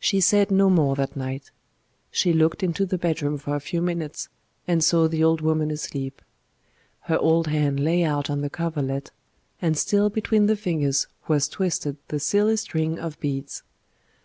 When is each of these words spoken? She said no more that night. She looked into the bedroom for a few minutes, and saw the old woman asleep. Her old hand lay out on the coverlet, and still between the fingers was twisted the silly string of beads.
She 0.00 0.20
said 0.20 0.50
no 0.50 0.68
more 0.68 0.96
that 0.96 1.14
night. 1.14 1.52
She 2.10 2.32
looked 2.32 2.64
into 2.64 2.84
the 2.84 2.98
bedroom 2.98 3.38
for 3.38 3.54
a 3.54 3.60
few 3.60 3.80
minutes, 3.80 4.28
and 4.66 4.82
saw 4.82 5.06
the 5.06 5.22
old 5.22 5.42
woman 5.42 5.70
asleep. 5.70 6.22
Her 7.02 7.16
old 7.18 7.46
hand 7.46 7.78
lay 7.78 8.02
out 8.02 8.28
on 8.28 8.40
the 8.40 8.50
coverlet, 8.50 9.12
and 9.62 9.78
still 9.78 10.10
between 10.10 10.46
the 10.46 10.56
fingers 10.56 11.06
was 11.28 11.46
twisted 11.46 11.98
the 12.08 12.18
silly 12.18 12.56
string 12.56 12.98
of 12.98 13.16
beads. 13.20 13.62